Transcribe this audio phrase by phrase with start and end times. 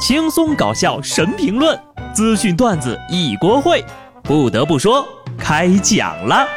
[0.00, 1.78] 轻松搞笑神评论，
[2.14, 3.84] 资讯段子一锅烩。
[4.22, 5.06] 不得不说，
[5.38, 6.48] 开讲了。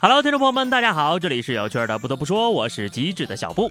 [0.00, 1.98] Hello，听众朋友们，大家好，这里是有趣的。
[1.98, 3.68] 不得不说，我是机智的小布。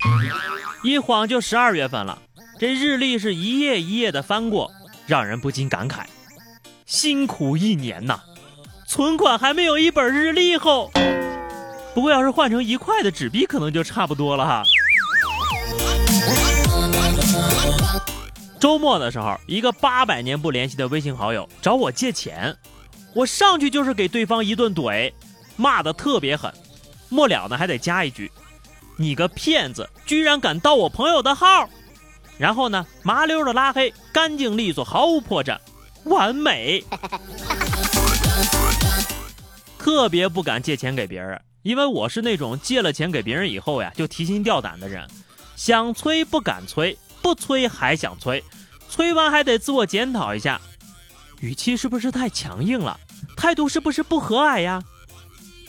[0.83, 2.19] 一晃就十二月份了，
[2.59, 4.71] 这日历是一页一页的翻过，
[5.07, 6.01] 让人不禁感慨：
[6.85, 8.19] 辛苦一年呐！
[8.87, 10.89] 存款还没有一本日历厚，
[11.93, 14.63] 不过要是换成一块的纸币，可能就差不多了哈。
[18.57, 22.55] 周末的时候，一个八百年不联系的微信好友找我借钱，
[23.13, 25.11] 我上去就是给对方一顿怼，
[25.57, 26.51] 骂的特别狠，
[27.09, 28.31] 末了呢还得加一句
[28.95, 31.69] ：“你个骗子，居然敢盗我朋友的号！”
[32.39, 35.57] 然后呢麻溜的拉黑，干净利索，毫无破绽，
[36.05, 36.81] 完美。
[39.87, 45.07] 特别不敢借钱给别人，因为我是那种借了钱给别人以后呀，就提心吊胆的人，
[45.55, 48.43] 想催不敢催，不催还想催，
[48.89, 50.59] 催完还得自我检讨一下，
[51.39, 52.99] 语气是不是太强硬了，
[53.37, 54.83] 态度是不是不和蔼呀？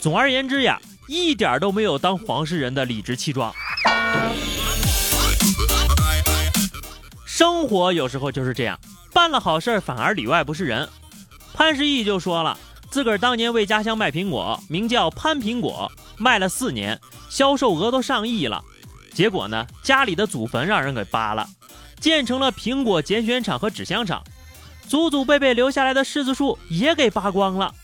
[0.01, 3.55] 总而言之呀，一点都没有当黄世仁的理直气壮。
[7.25, 8.77] 生活有时候就是这样，
[9.13, 10.89] 办了好事反而里外不是人。
[11.55, 12.59] 潘石屹就说了。
[12.91, 18.65] 自个儿当年为家乡卖苹果，名叫潘苹果，卖了四年，销售额都上亿了。
[19.13, 21.47] 结果呢，家里的祖坟让人给扒了，
[22.01, 24.23] 建成了苹果拣选厂和纸箱厂，
[24.89, 27.75] 祖祖辈辈留下来的柿子树也给扒光了，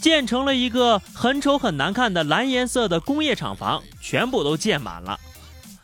[0.00, 5.18] 建成了一个很丑很难看的蓝颜色的工业厂房，全部都建满了。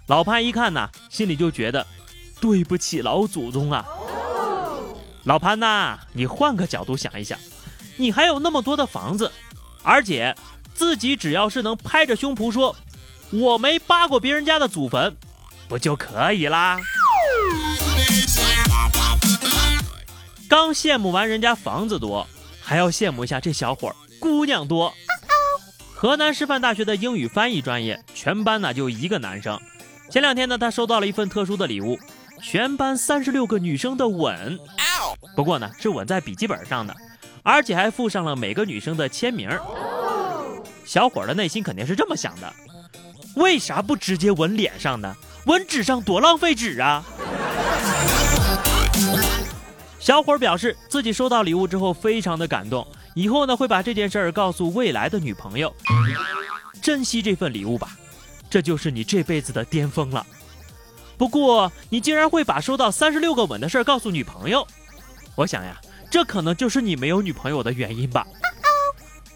[0.07, 1.85] 老潘一看呢，心里就觉得
[2.41, 3.85] 对不起老祖宗啊。
[5.25, 7.37] 老潘呐，你换个角度想一想。
[8.01, 9.31] 你还有那么多的房子，
[9.83, 10.35] 而且
[10.73, 12.75] 自己只要是能拍着胸脯说
[13.31, 15.15] 我没扒过别人家的祖坟，
[15.69, 16.79] 不就可以啦？
[20.49, 22.27] 刚羡慕完人家房子多，
[22.63, 24.95] 还要羡慕一下这小伙儿姑娘多。
[25.95, 29.61] 河南师范大学的英语翻译专业，全班呢就一个男生。
[30.11, 31.99] 前两天呢，他收到了一份特殊的礼物，
[32.43, 34.59] 全班三十六个女生的吻，
[35.37, 36.97] 不过呢是吻在笔记本上的。
[37.43, 39.49] 而且还附上了每个女生的签名。
[40.85, 42.53] 小伙的内心肯定是这么想的：
[43.37, 45.15] 为啥不直接吻脸上呢？
[45.47, 47.03] 吻纸上多浪费纸啊！
[49.99, 55.75] 小伙表示自己收到礼物之后非常的感动，以后呢会把这件事儿告诉未来的女朋友，
[56.83, 57.97] 珍惜这份礼物吧，
[58.51, 60.27] 这就是你这辈子的巅峰了。
[61.17, 64.67] 不过你竟然会把收到三十六个吻的事儿告诉女朋友，
[65.37, 65.81] 我想呀。
[66.11, 68.27] 这可能就是你没有女朋友的原因吧。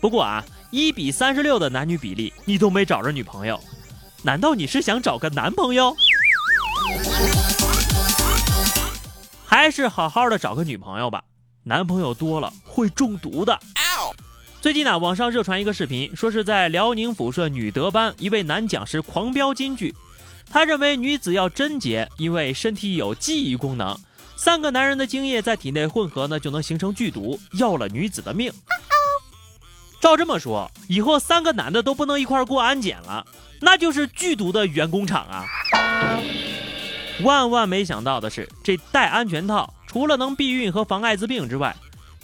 [0.00, 3.58] 不过啊，一比三十六的男女比例，你都没找着女朋友，
[4.22, 5.94] 难道你是想找个男朋友？
[9.46, 11.22] 还是好好的找个女朋友吧，
[11.62, 13.58] 男朋友多了会中毒的。
[14.60, 19.94] 最近呢，网上热传一个视频，说是在辽宁抚顺女德班，一位男讲师狂飙金句，
[20.50, 23.96] 他认为女子要贞洁，因为身体有记忆功能。
[24.36, 28.52] 三个男人的精液在体内混合呢，就能形成剧毒，要了女子的命。
[30.00, 33.26] 照这么说，以后三个男的都不能一块过安检了，
[33.60, 35.46] 那就是剧毒的原工厂啊！
[37.22, 41.74] 万万没想到的是，这戴安全套除了能避孕和防艾滋病之外，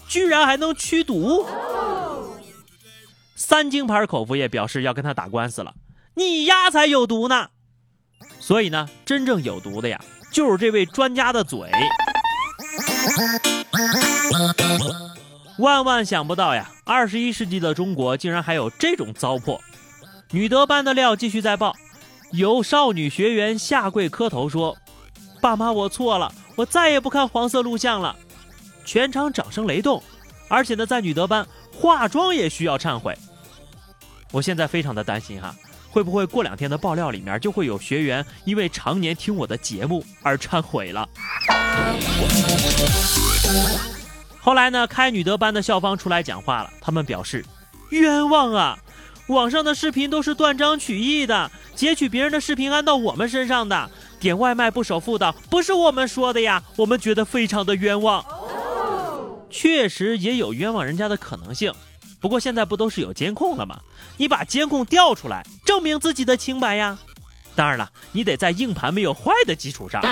[0.06, 1.47] 居然还能驱毒。
[3.34, 5.72] 三精牌口服液表示要跟他打官司了，
[6.15, 7.48] 你丫才有毒呢！
[8.41, 9.98] 所以呢，真正有毒的呀。
[10.30, 11.70] 就是这位专家的嘴，
[15.58, 16.70] 万万想不到呀！
[16.84, 19.58] 二十一世纪的中国竟然还有这种糟粕。
[20.30, 21.74] 女德班的料继续在报，
[22.32, 24.76] 有少女学员下跪磕头说
[25.42, 28.16] ：“爸妈，我错了，我再也不看黄色录像了。”
[28.86, 30.02] 全场掌声雷动，
[30.48, 33.16] 而且呢，在女德班化妆也需要忏悔。
[34.32, 35.54] 我现在非常的担心哈。
[35.91, 41.09] 会不会过两天的爆料里面就会有学员因为常年听我的节目而忏悔了？
[44.41, 47.45] 后来呢，开女德班的校方出来讲话了，他们表示
[47.91, 48.78] 冤枉啊！
[49.27, 58.25] 网上的视频都是断章取义的，截取别人的视频安到我们身上的，点外卖不守妇道，不是我们说的呀，我们觉得非常的冤枉。
[59.51, 61.72] 确实也有冤枉人家的可能性。
[62.20, 63.80] 不过现在不都是有监控了吗？
[64.16, 66.98] 你把监控调出来，证明自己的清白呀！
[67.54, 70.02] 当然了，你得在硬盘没有坏的基础上。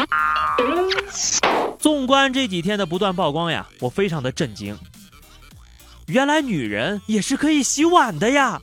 [1.78, 4.76] 纵观这几天的不断曝光呀，我非常的震惊。
[6.06, 8.60] 原来女人也是可以洗碗的呀。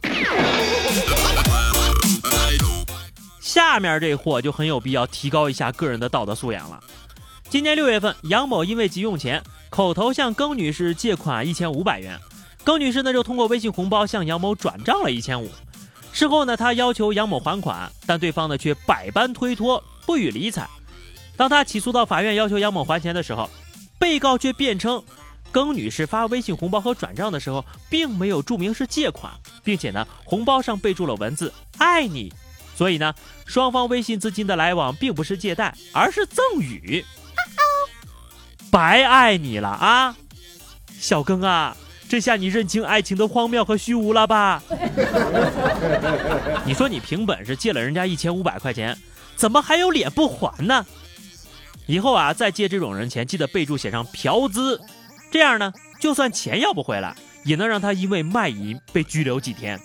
[3.40, 6.80] 下面这货就很有必要提高一下个人的道德素养了。
[7.48, 12.20] 今年六月份，杨某因为急用钱，口头向耿女士借款一千五百元，
[12.66, 15.50] 耿女士呢就通过微信红包向杨某转账了一千五。
[16.12, 20.68] 事后呢，他要求杨某还款，但对方呢却百般推脱，不予理睬。
[21.38, 23.50] 当她起诉到法院要求杨某还钱的时候，
[24.00, 25.04] 被告却辩称，
[25.52, 29.32] 耿女士发微信红包和转账的时候，并没有注明是借款，
[29.64, 32.34] 并且呢，红包上备注了文字“爱你”。
[32.76, 33.14] 所以呢，
[33.46, 37.06] 双方微信资金的来往并不是借贷，而是赠与。
[38.72, 40.16] 白爱你了啊，
[40.98, 41.76] 小庚啊，
[42.08, 44.62] 这下你认清爱情的荒谬和虚无了吧？
[46.66, 48.98] 你说你凭本事借了人家一千五百块钱，
[49.36, 50.86] 怎么还有脸不还呢？
[51.88, 54.80] 以后啊，再借这种人钱，记得备注写上嫖资，
[55.32, 59.80] 这样呢，就算钱要不回来，也能让他因为卖淫被拘留几天。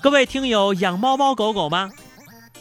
[0.00, 1.90] 各位听友养猫猫狗狗吗？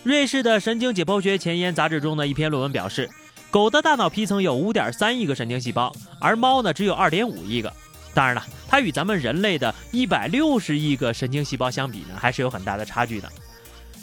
[0.04, 3.10] 瑞士的神经解剖学前沿杂志中的一篇论文表示，
[3.56, 7.72] 狗的大脑皮层有五点三亿个神经细胞，而猫呢只有二点五亿个。
[8.14, 13.32] 当然了，它与咱们人类的一百六十亿个神经细胞相比呢，还是有很大的差距的。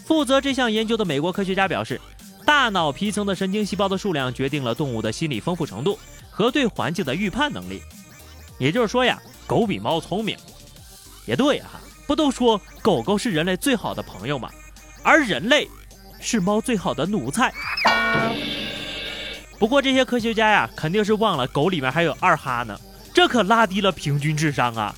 [0.06, 2.00] 负责这项研究的美国科学家表示，
[2.46, 5.98] 大脑皮层的神经细胞的数量决定了动物的心理丰富程度
[6.30, 7.82] 和对环境的预判能力。
[8.56, 10.34] 也就是说呀，狗比猫聪明。
[11.26, 14.48] 也对哈，不都说狗狗是人类最好的朋友吗？
[15.02, 15.68] 而人类
[16.20, 17.52] 是猫最好的奴才。
[19.62, 22.76] 不过这些科学家呀，肯定是忘了狗里面还有二哈呢，
[23.14, 24.92] 这可拉低了平均智商啊。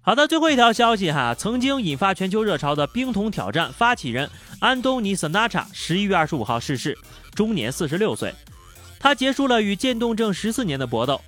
[0.00, 4.30] 好的，最后一条消息哈，曾经引发全球热潮的冰桶挑战发起人
[4.60, 6.96] 安东尼·森纳查十一月二十五号逝世，
[7.34, 8.34] 终年四十六岁。
[8.98, 11.20] 他结束了与渐冻症十四年的搏斗。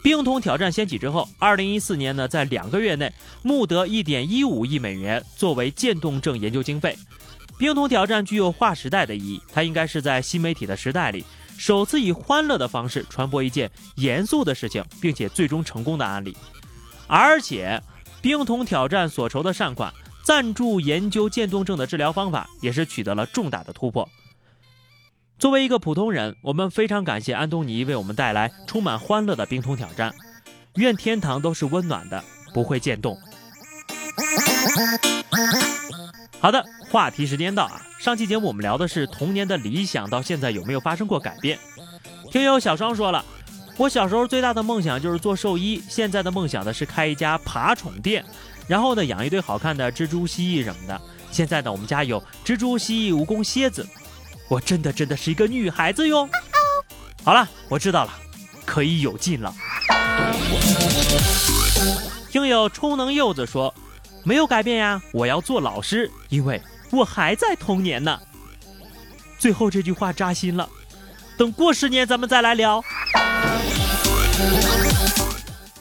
[0.00, 6.96] 冰桶挑战掀起之后，二零一四年呢，在两个月内募得一点一五亿美元作为渐冻症研究经费。
[7.58, 11.24] 冰桶挑战具有划时代的意义，它应该是在新媒体的时代里
[11.56, 16.36] 首次以欢乐的方式传播一件严肃的事情，并且最终成功的案例。
[17.06, 17.80] 而且，
[18.20, 19.92] 冰桶挑战所筹的善款
[20.24, 24.08] 赞助研究渐冻症的治疗方法，也是取得了重大的突破。
[25.38, 30.12] 作为一个普通人，我们非常感谢安东尼为我们带来充满欢乐的冰桶挑战。
[30.76, 33.16] 愿天堂都是温暖的，不会渐冻。
[36.40, 37.82] 好的，话题时间到啊！
[37.98, 41.58] 上期节目我们聊的是童年的理想，到现在有没有发生过改变？
[42.30, 43.24] 听友小双说了，
[43.76, 48.24] 我小时候最大的梦想就是做兽医，现在的梦想呢是开一家爬宠店，
[48.68, 51.00] 然后呢养一堆好看的蜘蛛、蜥蜴什么的。
[51.30, 53.86] 现在呢，我们家有蜘蛛、蜥蜴、蜈蚣、蝎子。
[54.48, 56.28] 我真的真的是一个女孩子哟。
[57.24, 58.12] 好了，我知道了，
[58.64, 59.52] 可以有劲了。
[62.30, 63.74] 听友充能柚子说，
[64.22, 66.60] 没有改变呀，我要做老师，因为
[66.94, 68.18] 我还在童年呢。
[69.38, 70.68] 最后这句话扎心了，
[71.36, 72.82] 等过十年咱们再来聊。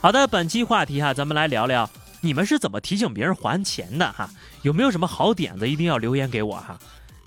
[0.02, 1.90] 好的，本期话题哈，咱们来聊聊
[2.20, 4.30] 你们是怎么提醒别人还钱的哈？
[4.64, 5.68] 有没有什么好点子？
[5.68, 6.78] 一定要留言给我哈。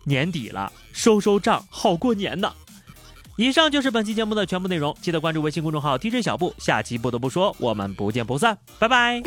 [0.05, 2.53] 年底了，收收账好过年呢。
[3.37, 9.23] 以上就是本期节目的全部内容，记得关注微信公众号 DJ 小布，下期不得不说，我们不见不散，拜拜。